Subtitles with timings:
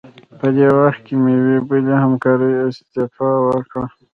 [0.39, 3.85] په دې وخت کې مې یوې بلې همکارې استعفا ورکړه.